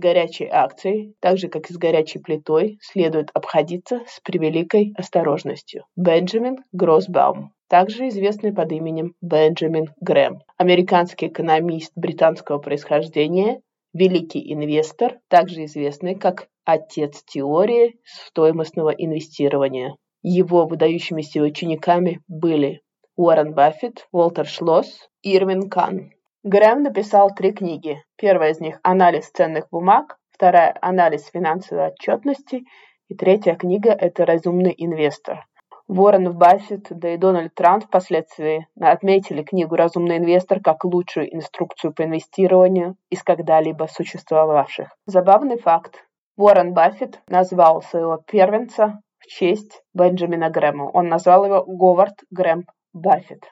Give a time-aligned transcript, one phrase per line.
[0.00, 5.84] горячей акцией, так же как и с горячей плитой, следует обходиться с превеликой осторожностью.
[5.94, 13.60] Бенджамин Гроссбаум также известный под именем Бенджамин Грэм, американский экономист британского происхождения,
[13.92, 19.96] великий инвестор, также известный как отец теории стоимостного инвестирования.
[20.22, 22.82] Его выдающимися учениками были
[23.16, 26.10] Уоррен Баффет, Уолтер Шлосс, Ирвин Кан.
[26.42, 28.02] Грэм написал три книги.
[28.16, 32.64] Первая из них «Анализ ценных бумаг», вторая «Анализ финансовой отчетности»
[33.08, 35.46] и третья книга– это «Разумный инвестор».
[35.86, 42.04] Уоррен Баффет, да и Дональд Трамп впоследствии отметили книгу «Разумный инвестор» как лучшую инструкцию по
[42.04, 44.96] инвестированию из когда-либо существовавших.
[45.04, 46.06] Забавный факт.
[46.38, 50.84] Уоррен Баффет назвал своего первенца в честь Бенджамина Грэма.
[50.84, 53.44] Он назвал его Говард Грэм Баффет.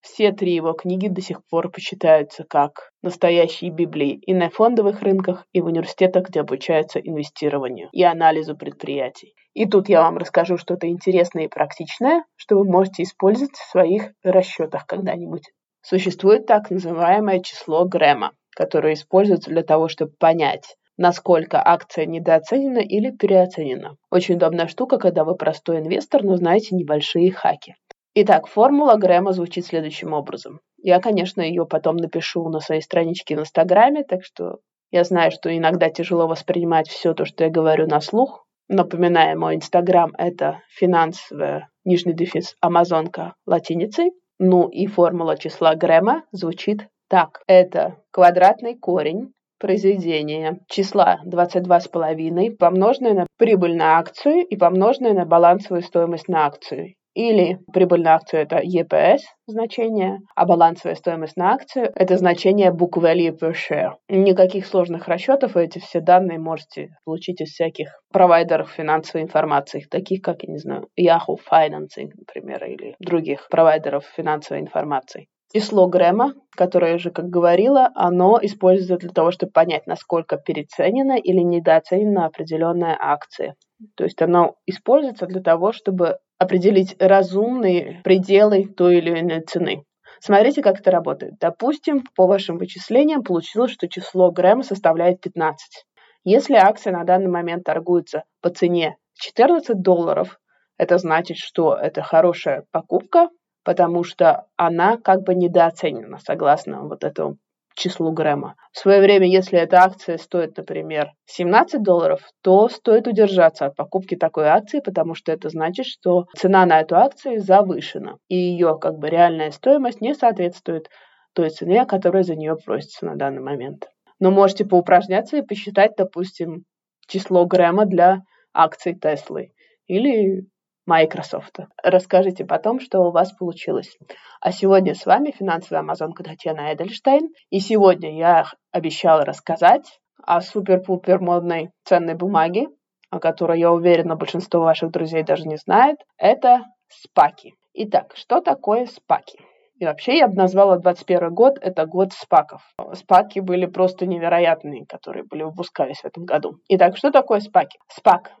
[0.00, 5.44] Все три его книги до сих пор почитаются как настоящие библии и на фондовых рынках,
[5.52, 9.34] и в университетах, где обучаются инвестированию и анализу предприятий.
[9.54, 14.12] И тут я вам расскажу что-то интересное и практичное, что вы можете использовать в своих
[14.22, 15.50] расчетах когда-нибудь.
[15.82, 23.10] Существует так называемое число Грэма, которое используется для того, чтобы понять, насколько акция недооценена или
[23.10, 23.96] переоценена.
[24.10, 27.74] Очень удобная штука, когда вы простой инвестор, но знаете небольшие хаки.
[28.14, 30.60] Итак, формула Грэма звучит следующим образом.
[30.78, 34.58] Я, конечно, ее потом напишу на своей страничке в Инстаграме, так что
[34.90, 38.46] я знаю, что иногда тяжело воспринимать все то, что я говорю на слух.
[38.68, 44.12] Напоминаю, мой Инстаграм– это финансовая, нижний дефис, амазонка латиницей.
[44.38, 47.42] Ну и формула числа Грэма звучит так.
[47.46, 55.82] Это квадратный корень произведения числа 22,5 помноженное на прибыль на акцию и помноженное на балансовую
[55.82, 56.94] стоимость на акцию.
[57.18, 62.92] Или прибыль на акцию– это EPS значение, а балансовая стоимость на акцию– это значение book
[62.92, 63.94] value per share.
[64.08, 70.44] Никаких сложных расчетов, эти все данные можете получить из всяких провайдеров финансовой информации, таких как,
[70.44, 75.26] я не знаю, Yahoo Financing, например, или других провайдеров финансовой информации.
[75.52, 81.18] Число Грэма, которое я же как говорила, оно используется для того, чтобы понять, насколько переоценена
[81.18, 83.56] или недооценена определенная акция.
[83.96, 89.84] То есть оно используется для того, чтобы определить разумные пределы той или иной цены.
[90.20, 91.34] Смотрите, как это работает.
[91.38, 95.84] Допустим, по вашим вычислениям получилось, что число Грэма составляет 15.
[96.24, 100.38] Если акция на данный момент торгуется по цене 14 долларов,
[100.76, 103.28] это значит, что это хорошая покупка,
[103.64, 107.36] потому что она как бы недооценена, согласно вот этому
[107.78, 108.56] числу Грэма.
[108.72, 114.16] В свое время, если эта акция стоит, например, 17 долларов, то стоит удержаться от покупки
[114.16, 118.98] такой акции, потому что это значит, что цена на эту акцию завышена, и ее как
[118.98, 120.90] бы реальная стоимость не соответствует
[121.32, 123.88] той цене, которая за нее просится на данный момент.
[124.20, 126.64] Но можете поупражняться и посчитать, допустим,
[127.06, 128.22] число Грэма для
[128.52, 129.52] акций Теслы
[129.86, 130.44] или
[130.88, 131.58] Microsoft.
[131.82, 133.98] Расскажите потом, что у вас получилось.
[134.40, 137.28] А сегодня с вами финансовая амазонка Татьяна Эдельштейн.
[137.50, 142.68] И сегодня я обещала рассказать о супер-пупер модной ценной бумаге,
[143.10, 145.98] о которой, я уверена, большинство ваших друзей даже не знает.
[146.16, 147.54] Это спаки.
[147.74, 149.38] Итак, что такое спаки?
[149.78, 152.62] И вообще я бы назвала 21 год это год спаков.
[152.94, 156.54] Спаки были просто невероятные, которые были выпускались в этом году.
[156.68, 157.78] Итак, что такое спаки?
[157.88, 158.32] Спак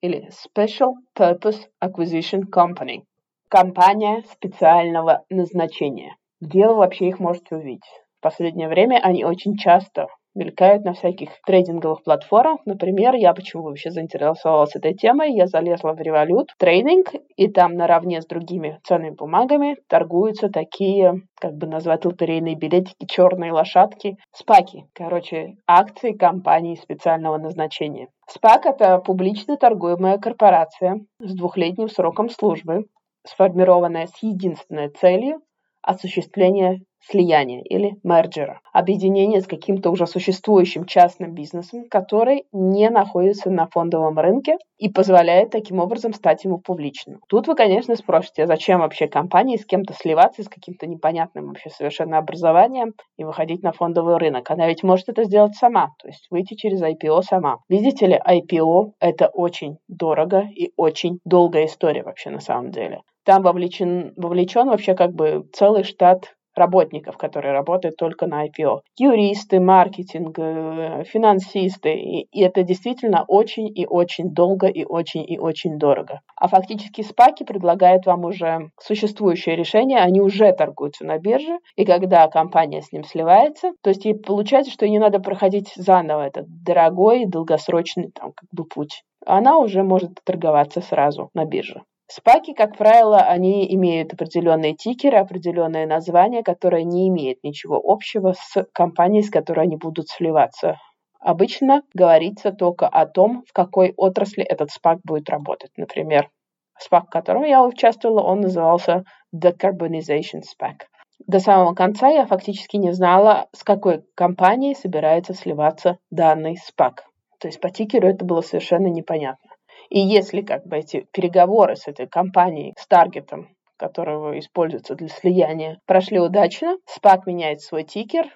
[0.00, 3.02] Или Special Purpose Acquisition Company.
[3.48, 6.16] Компания специального назначения.
[6.40, 7.84] Где вы вообще их можете увидеть?
[8.18, 10.06] В последнее время они очень часто
[10.38, 12.60] мелькают на всяких трейдинговых платформах.
[12.64, 18.22] Например, я почему вообще заинтересовалась этой темой, я залезла в Revolut трейдинг, и там наравне
[18.22, 24.84] с другими ценными бумагами торгуются такие, как бы назвать лотерейные билетики, черные лошадки, спаки.
[24.94, 28.08] Короче, акции компаний специального назначения.
[28.28, 32.84] СПАК– это публично торгуемая корпорация с двухлетним сроком службы,
[33.26, 35.40] сформированная с единственной целью
[35.82, 43.66] осуществления слияния или мерджера, объединение с каким-то уже существующим частным бизнесом, который не находится на
[43.66, 47.20] фондовом рынке и позволяет таким образом стать ему публичным.
[47.28, 51.70] Тут вы, конечно, спросите, а зачем вообще компании с кем-то сливаться, с каким-то непонятным вообще
[51.70, 54.50] совершенно образованием и выходить на фондовый рынок?
[54.50, 57.58] Она ведь может это сделать сама, то есть выйти через IPO сама.
[57.68, 63.00] Видите ли, IPO– это очень дорого и очень долгая история вообще на самом деле.
[63.24, 68.80] Там вовлечен, вовлечен вообще как бы целый штат работников, которые работают только на IPO.
[68.98, 71.94] Юристы, маркетинг, э, финансисты.
[71.94, 76.20] И это действительно очень и очень долго и очень и очень дорого.
[76.36, 82.28] А фактически спаки предлагают вам уже существующее решение, они уже торгуются на бирже, и когда
[82.28, 87.26] компания с ним сливается, то есть получается, что ей не надо проходить заново этот дорогой
[87.26, 89.02] долгосрочный там, как бы путь.
[89.26, 91.82] Она уже может торговаться сразу на бирже.
[92.10, 98.66] Спаки, как правило, они имеют определенные тикеры, определенные названия, которые не имеют ничего общего с
[98.72, 100.78] компанией, с которой они будут сливаться.
[101.20, 105.70] Обычно говорится только о том, в какой отрасли этот спак будет работать.
[105.76, 106.30] Например,
[106.78, 110.86] спак, в котором я участвовала, он назывался Decarbonization SPAC.
[111.26, 117.04] До самого конца я фактически не знала, с какой компанией собирается сливаться данный спак.
[117.38, 119.47] То есть по тикеру это было совершенно непонятно.
[119.90, 125.80] И если как бы эти переговоры с этой компанией, с таргетом, которого используется для слияния,
[125.86, 128.26] прошли удачно, SPAC меняет свой тикер,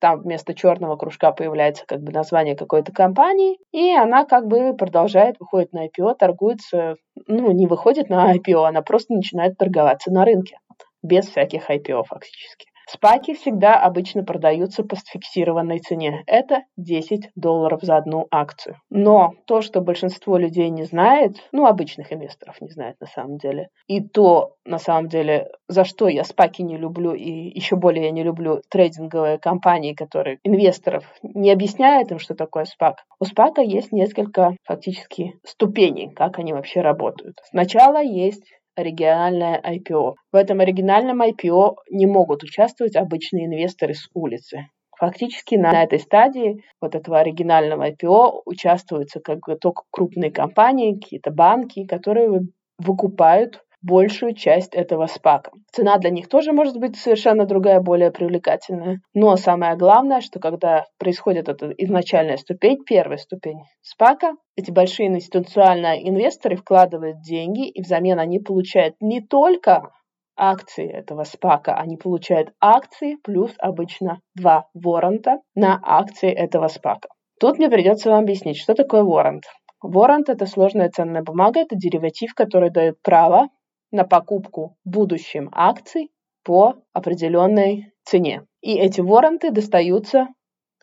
[0.00, 5.36] там вместо черного кружка появляется как бы название какой-то компании, и она как бы продолжает,
[5.40, 6.96] выходит на IPO, торгуется,
[7.26, 10.58] ну, не выходит на IPO, она просто начинает торговаться на рынке,
[11.02, 12.68] без всяких IPO фактически.
[12.90, 16.22] Спаки всегда обычно продаются по фиксированной цене.
[16.26, 18.76] Это 10 долларов за одну акцию.
[18.88, 23.68] Но то, что большинство людей не знает, ну, обычных инвесторов не знает на самом деле,
[23.88, 28.10] и то, на самом деле, за что я спаки не люблю, и еще более я
[28.10, 33.04] не люблю трейдинговые компании, которые инвесторов не объясняют им, что такое спак.
[33.20, 37.36] У спака есть несколько фактически ступеней, как они вообще работают.
[37.50, 38.44] Сначала есть
[38.78, 40.14] оригинальное IPO.
[40.32, 44.68] В этом оригинальном IPO не могут участвовать обычные инвесторы с улицы.
[44.98, 51.30] Фактически на этой стадии вот этого оригинального IPO участвуются как бы только крупные компании, какие-то
[51.30, 52.40] банки, которые
[52.78, 55.50] выкупают большую часть этого спака.
[55.72, 59.00] Цена для них тоже может быть совершенно другая, более привлекательная.
[59.14, 66.08] Но самое главное, что когда происходит эта изначальная ступень, первая ступень спака, эти большие институциональные
[66.08, 69.90] инвесторы вкладывают деньги, и взамен они получают не только
[70.36, 77.08] акции этого спака, они получают акции плюс обычно два воронта на акции этого спака.
[77.40, 79.44] Тут мне придется вам объяснить, что такое воронт.
[79.80, 83.48] Воронт– это сложная ценная бумага, это дериватив, который дает право
[83.90, 86.10] на покупку будущим акций
[86.44, 88.44] по определенной цене.
[88.60, 90.28] И эти воронты достаются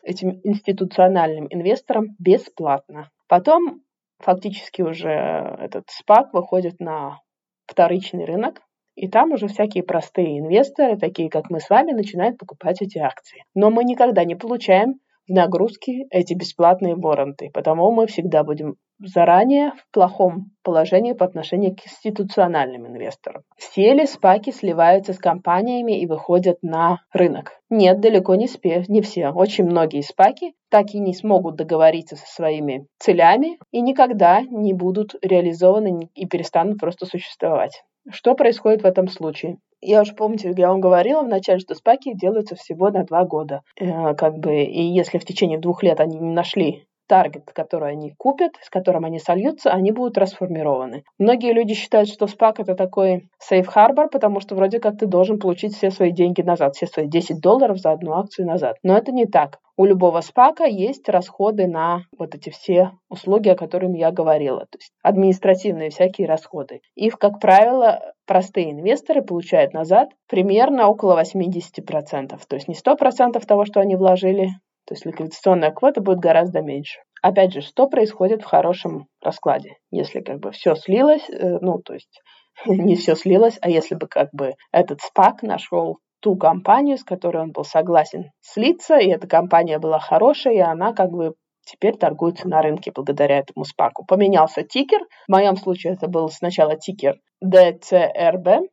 [0.02, 3.10] этим институциональным инвесторам бесплатно.
[3.28, 3.82] Потом
[4.18, 7.20] фактически уже этот спак выходит на
[7.66, 8.62] вторичный рынок,
[8.94, 13.44] и там уже всякие простые инвесторы, такие как мы с вами, начинают покупать эти акции.
[13.54, 19.72] Но мы никогда не получаем в нагрузки эти бесплатные воронты, потому мы всегда будем заранее
[19.72, 23.42] в плохом положении по отношению к институциональным инвесторам.
[23.56, 27.52] Все ли спаки сливаются с компаниями и выходят на рынок?
[27.68, 29.30] Нет, далеко не, спе, не все.
[29.30, 35.14] Очень многие спаки так и не смогут договориться со своими целями и никогда не будут
[35.22, 37.82] реализованы и перестанут просто существовать.
[38.10, 39.58] Что происходит в этом случае?
[39.80, 43.62] Я уже помните, я вам говорила вначале, что спаки делаются всего на два года.
[43.78, 48.14] Э, как бы, и если в течение двух лет они не нашли таргет, который они
[48.16, 51.04] купят, с которым они сольются, они будут расформированы.
[51.18, 55.38] Многие люди считают, что спак это такой safe harbor, потому что вроде как ты должен
[55.38, 58.76] получить все свои деньги назад, все свои 10 долларов за одну акцию назад.
[58.82, 59.58] Но это не так.
[59.78, 64.78] У любого спака есть расходы на вот эти все услуги, о которых я говорила, то
[64.78, 66.80] есть административные всякие расходы.
[66.94, 72.40] Их, как правило, простые инвесторы получают назад примерно около 80%.
[72.48, 74.48] То есть не 100% того, что они вложили,
[74.86, 77.00] то есть ликвидационная квота будет гораздо меньше.
[77.22, 79.78] Опять же, что происходит в хорошем раскладе?
[79.90, 82.20] Если как бы все слилось, э, ну, то есть
[82.66, 87.42] не все слилось, а если бы как бы этот спак нашел ту компанию, с которой
[87.42, 92.48] он был согласен слиться, и эта компания была хорошая, и она как бы теперь торгуется
[92.48, 94.04] на рынке благодаря этому спаку.
[94.06, 95.00] Поменялся тикер.
[95.26, 98.68] В моем случае это был сначала тикер DCRB,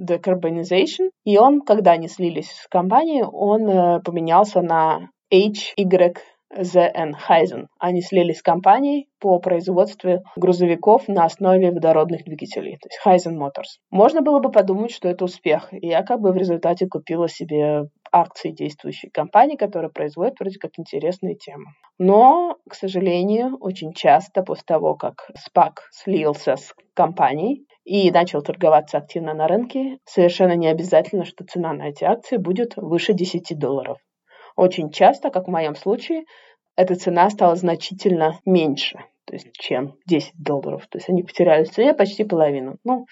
[0.00, 7.66] Decarbonization, и он, когда они слились с компанией, он э, поменялся на HYZN Hyzen.
[7.78, 13.80] Они слились с компанией по производству грузовиков на основе водородных двигателей, то есть Hyzen Motors.
[13.90, 15.68] Можно было бы подумать, что это успех.
[15.72, 20.72] И я как бы в результате купила себе акции действующей компании, которая производит вроде как
[20.78, 21.66] интересные темы.
[21.98, 28.98] Но, к сожалению, очень часто после того, как SPAC слился с компанией, и начал торговаться
[28.98, 33.98] активно на рынке, совершенно не обязательно, что цена на эти акции будет выше 10 долларов.
[34.56, 36.24] Очень часто, как в моем случае,
[36.76, 40.86] эта цена стала значительно меньше, то есть, чем 10 долларов.
[40.88, 42.76] То есть они потеряли в цене почти половину.
[42.84, 43.06] Ну,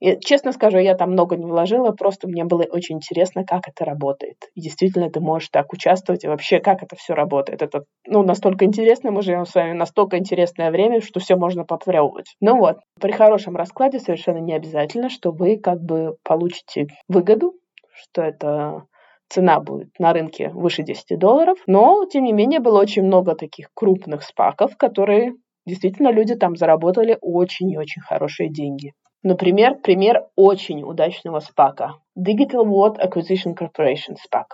[0.00, 3.84] И, честно скажу, я там много не вложила, просто мне было очень интересно, как это
[3.84, 4.36] работает.
[4.54, 7.60] И действительно, ты можешь так участвовать, и вообще, как это все работает.
[7.62, 12.34] Это ну, настолько интересно, мы живем с вами настолько интересное время, что все можно попробовать.
[12.40, 17.54] Ну вот, при хорошем раскладе совершенно не обязательно, что вы как бы получите выгоду,
[17.92, 18.84] что это
[19.30, 23.68] цена будет на рынке выше 10 долларов, но, тем не менее, было очень много таких
[23.72, 25.34] крупных спаков, которые
[25.66, 28.92] действительно люди там заработали очень и очень хорошие деньги.
[29.22, 31.96] Например, пример очень удачного спака.
[32.18, 34.44] Digital World Acquisition Corporation SPAC.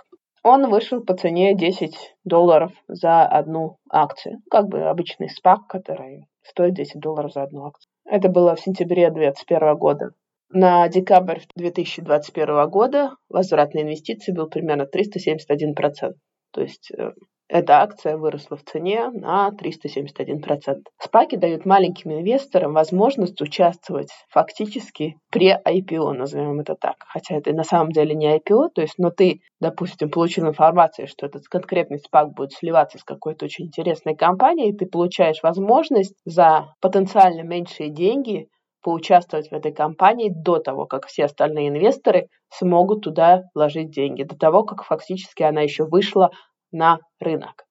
[0.43, 4.39] Он вышел по цене 10 долларов за одну акцию.
[4.49, 7.89] Как бы обычный спак, который стоит 10 долларов за одну акцию.
[8.05, 10.11] Это было в сентябре 2021 года.
[10.49, 16.13] На декабрь 2021 года возврат на инвестиции был примерно 371%.
[16.51, 17.11] То есть э,
[17.49, 20.83] эта акция выросла в цене на 371%.
[20.99, 26.95] Спаки дают маленьким инвесторам возможность участвовать фактически при IPO, назовем это так.
[27.07, 31.25] Хотя это на самом деле не IPO, то есть, но ты, допустим, получил информацию, что
[31.25, 36.73] этот конкретный спак будет сливаться с какой-то очень интересной компанией, и ты получаешь возможность за
[36.79, 38.47] потенциально меньшие деньги
[38.81, 44.37] поучаствовать в этой компании до того, как все остальные инвесторы смогут туда вложить деньги, до
[44.37, 46.31] того, как фактически она еще вышла
[46.71, 47.65] на рынок.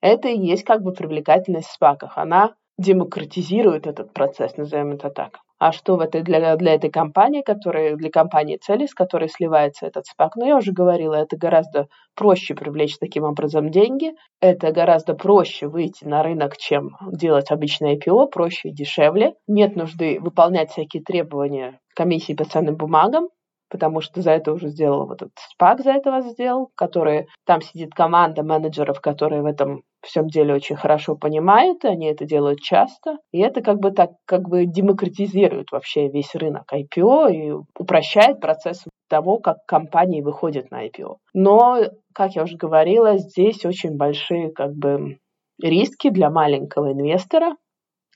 [0.00, 2.16] Это и есть как бы привлекательность в спаках.
[2.16, 5.38] Она демократизирует этот процесс, назовем это так.
[5.60, 9.86] А что в этой, для, для этой компании, которая, для компании цели, с которой сливается
[9.86, 10.34] этот спак?
[10.34, 11.86] Ну, я уже говорила, это гораздо
[12.16, 18.28] проще привлечь таким образом деньги, это гораздо проще выйти на рынок, чем делать обычное IPO,
[18.30, 19.34] проще и дешевле.
[19.46, 23.28] Нет нужды выполнять всякие требования комиссии по ценным бумагам,
[23.68, 27.60] потому что за это уже сделал вот этот спак, за это вас сделал, который там
[27.60, 32.60] сидит команда менеджеров, которые в этом всем деле очень хорошо понимают, и они это делают
[32.60, 38.40] часто, и это как бы так как бы демократизирует вообще весь рынок IPO и упрощает
[38.40, 41.16] процесс того, как компании выходят на IPO.
[41.34, 41.80] Но,
[42.14, 45.18] как я уже говорила, здесь очень большие как бы
[45.62, 47.56] риски для маленького инвестора,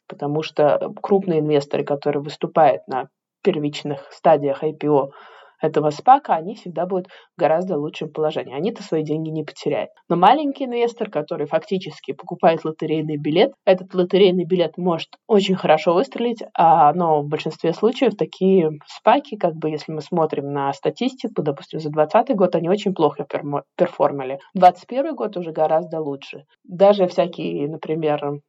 [0.08, 3.08] потому что крупные инвесторы, которые выступают на
[3.42, 5.10] первичных стадиях IPO,
[5.64, 8.54] этого спака, они всегда будут в гораздо лучшем положении.
[8.54, 9.90] Они-то свои деньги не потеряют.
[10.08, 16.42] Но маленький инвестор, который фактически покупает лотерейный билет, этот лотерейный билет может очень хорошо выстрелить,
[16.54, 21.80] а, но в большинстве случаев такие спаки, как бы если мы смотрим на статистику, допустим,
[21.80, 23.26] за 2020 год они очень плохо
[23.76, 24.38] перформили.
[24.54, 26.44] 2021 год уже гораздо лучше.
[26.64, 28.40] Даже всякие, например,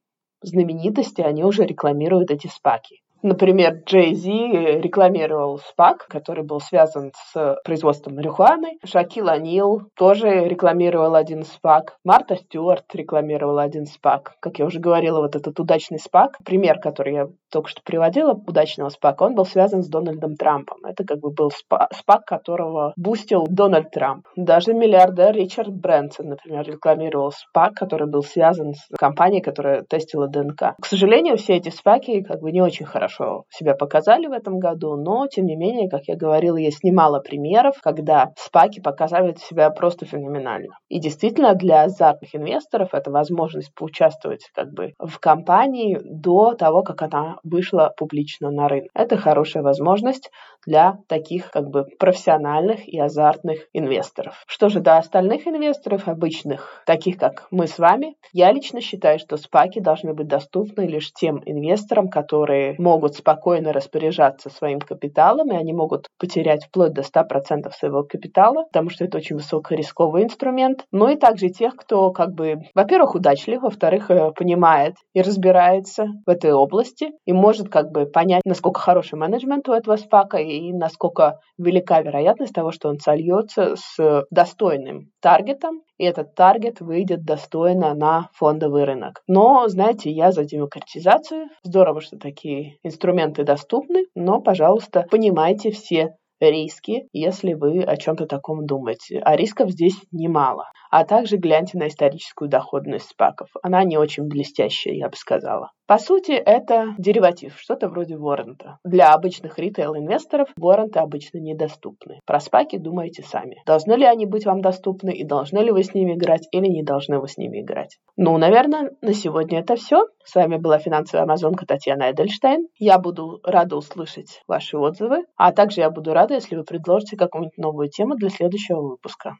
[0.42, 3.02] знаменитости, они уже рекламируют эти спаки.
[3.22, 8.78] Например, Джей Зи рекламировал СПАК, который был связан с производством марихуаны.
[8.84, 11.98] Шакил Анил тоже рекламировал один СПАК.
[12.04, 14.36] Марта Стюарт рекламировала один СПАК.
[14.40, 18.90] Как я уже говорила, вот этот удачный СПАК, пример, который я только что приводила, удачного
[18.90, 20.86] СПАКа, он был связан с Дональдом Трампом.
[20.86, 24.28] Это как бы был СПАК, которого бустил Дональд Трамп.
[24.36, 30.76] Даже миллиардер Ричард Брэнсон, например, рекламировал СПАК, который был связан с компанией, которая тестила ДНК.
[30.80, 34.60] К сожалению, все эти СПАКи как бы не очень хорошо хорошо себя показали в этом
[34.60, 39.70] году, но, тем не менее, как я говорила, есть немало примеров, когда спаки показывают себя
[39.70, 40.78] просто феноменально.
[40.90, 47.02] И действительно, для азартных инвесторов это возможность поучаствовать как бы в компании до того, как
[47.04, 48.90] она вышла публично на рынок.
[48.94, 50.32] Это хорошая возможность
[50.66, 54.44] для таких как бы профессиональных и азартных инвесторов.
[54.48, 59.38] Что же до остальных инвесторов, обычных, таких как мы с вами, я лично считаю, что
[59.38, 65.58] спаки должны быть доступны лишь тем инвесторам, которые могут могут спокойно распоряжаться своим капиталом, и
[65.58, 70.86] они могут потерять вплоть до 100% своего капитала, потому что это очень высокорисковый инструмент.
[70.92, 76.30] Ну и также тех, кто как бы, во-первых, удачлив, во-вторых, э, понимает и разбирается в
[76.30, 81.40] этой области и может как бы понять, насколько хороший менеджмент у этого спака и насколько
[81.58, 88.30] велика вероятность того, что он сольется с достойным таргетом, и этот таргет выйдет достойно на
[88.34, 89.22] фондовый рынок.
[89.28, 91.48] Но, знаете, я за демократизацию.
[91.64, 98.66] Здорово, что такие инструменты доступны, но, пожалуйста, понимайте все риски, если вы о чем-то таком
[98.66, 99.20] думаете.
[99.20, 100.66] А рисков здесь немало.
[100.89, 103.50] А также гляньте на историческую доходность спаков.
[103.63, 105.72] Она не очень блестящая, я бы сказала.
[105.88, 108.80] По сути, это дериватив, что-то вроде воррента.
[108.84, 112.22] Для обычных ритейл-инвесторов ворренты обычно недоступны.
[112.25, 113.62] Про спаки думайте сами.
[113.68, 116.82] Должны ли они быть вам доступны и должны ли вы с ними играть или не
[116.82, 117.98] должны вы с ними играть.
[118.18, 120.08] Ну, наверное, на сегодня это все.
[120.24, 122.68] С вами была финансовая амазонка Татьяна Эдельштейн.
[122.80, 127.58] Я буду рада услышать ваши отзывы, а также я буду рада, если вы предложите какую-нибудь
[127.60, 129.38] новую тему для следующего выпуска.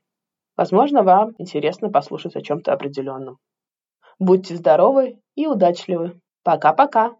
[0.58, 3.38] Возможно, вам интересно послушать о чем-то определенном.
[4.20, 6.22] Будьте здоровы и удачливы!
[6.44, 7.16] Пока-пока!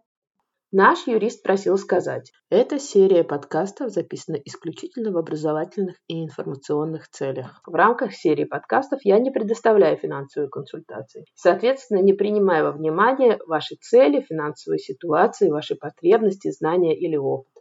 [0.72, 7.60] Наш юрист просил сказать, эта серия подкастов записана исключительно в образовательных и информационных целях.
[7.66, 11.24] В рамках серии подкастов я не предоставляю финансовые консультации.
[11.34, 17.55] Соответственно, не принимаю во внимание ваши цели, финансовые ситуации, ваши потребности, знания или опыт.